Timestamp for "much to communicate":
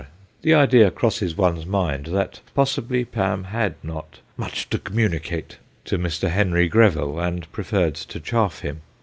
4.35-5.59